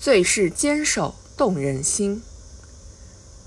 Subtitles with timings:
[0.00, 2.22] 最是坚守动人心。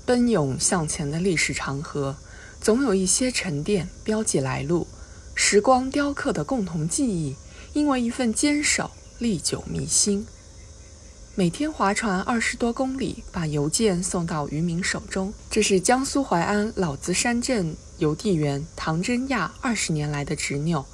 [0.06, 2.16] 奔涌向前的历史长河，
[2.60, 4.86] 总有一些沉淀标记来路，
[5.34, 7.34] 时光雕刻的共同记忆，
[7.72, 10.24] 因为一份坚守历久弥新。
[11.34, 15.34] 每天划船二十多公里，把邮件送到渔民手中。
[15.50, 20.86] 这是江苏淮安老子山镇邮递员唐真亚二十年来的执拗，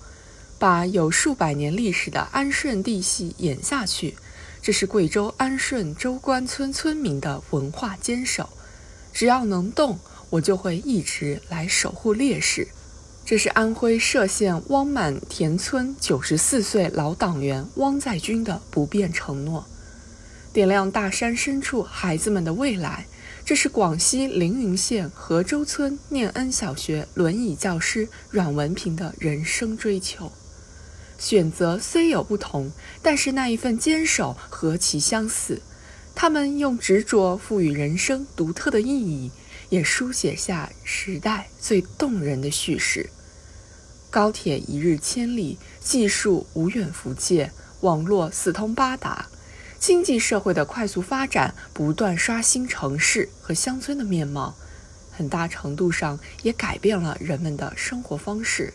[0.59, 4.17] 把有数百年历史的安顺地系演下去。
[4.63, 8.49] 这是贵州安顺周关村村民的文化坚守。
[9.13, 9.99] 只要能动，
[10.31, 12.69] 我就会一直来守护烈士。
[13.25, 19.67] 这是安徽歙县汪满田村九十四岁老党员汪在军的不变承诺。
[20.53, 23.07] 点亮大山深处孩子们的未来，
[23.45, 30.33] 这是广西凌云县河州村念恩小学轮椅教师阮文平的人生追求。
[31.21, 35.61] 选择虽有不同，但是那一份坚守何其相似。
[36.15, 39.31] 他们用执着赋予人生独特的意义，
[39.69, 43.11] 也书写下时代最动人的叙事。
[44.11, 49.27] 高铁一日千里，技术无远弗届，网络四通八达。
[49.79, 54.57] 经济社会的快速发展，不断刷新城市和乡村的面貌，
[55.11, 58.75] 很大程度上也改变了人们的生活方式。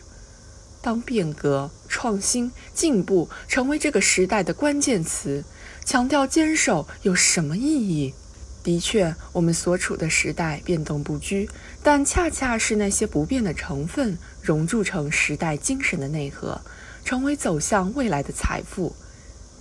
[0.82, 1.70] 当变革、
[2.06, 5.42] 创新、进步成为这个时代的关键词，
[5.84, 8.14] 强调坚守有什么意义？
[8.62, 11.50] 的确，我们所处的时代变动不居，
[11.82, 16.60] 但恰恰是那些不变的成分融铸成时代精神的内核，
[17.04, 18.94] 成为走向未来的财富。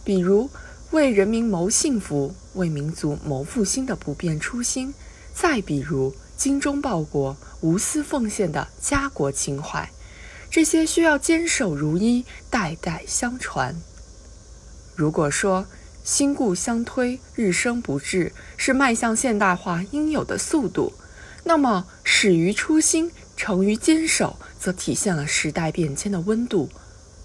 [0.03, 0.47] 比如。
[0.91, 4.93] 为人民谋幸福，为民族谋复兴的不变初心；
[5.33, 9.89] 再比如精忠报国、无私奉献的家国情怀，
[10.55, 13.75] 这些需要坚守如一，代代相传。
[14.95, 15.65] 如果说
[16.05, 20.93] 新故相推、日生不滞是迈向现代化应有的速度，
[21.43, 26.69] 那么始于初心、成于坚守，则体现了时代变迁的温度。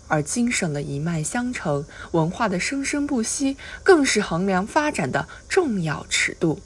[0.09, 6.59] 而精神的一脉相承，文化的生生不息，更是衡量发展的重要尺度。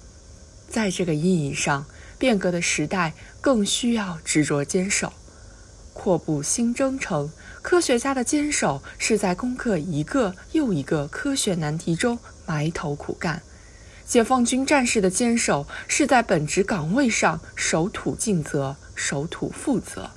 [0.71, 1.85] 在这个意义上，
[2.17, 5.13] 变革的时代更需要执着坚守。
[5.95, 7.31] 阔步新征程，
[7.63, 13.39] 科学家的坚守是在攻克一个又一个科学难题中埋头苦干；
[14.05, 20.11] 解放军战士的坚守是在本职岗位上守土尽责、守土负责。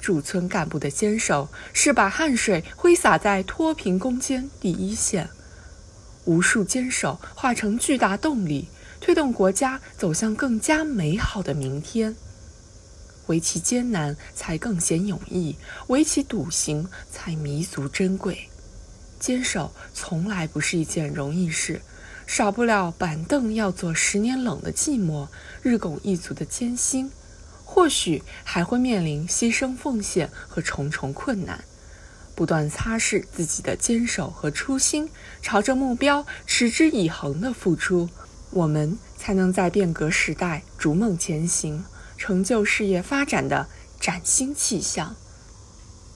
[0.00, 5.30] 驻村干部的坚守，是把汗水挥洒在脱贫攻坚第一线，
[6.24, 8.68] 无数坚守化成巨大动力，
[9.00, 12.16] 推动国家走向更加美好的明天。
[13.26, 15.56] 唯其艰难，才更显勇毅；
[15.88, 18.48] 唯其笃行，才弥足珍贵。
[19.18, 21.80] 坚守从来不是一件容易事，
[22.26, 25.28] 少不了板凳要坐十年冷的寂寞，
[25.62, 27.10] 日拱一卒的艰辛。
[27.64, 31.64] 或许还会面临牺牲奉献和重重困难，
[32.34, 35.08] 不断擦拭自己的坚守和初心，
[35.42, 38.08] 朝着目标持之以恒的付出，
[38.50, 41.84] 我们才能在变革时代逐梦前行，
[42.16, 43.68] 成就事业发展的
[44.00, 45.16] 崭新气象。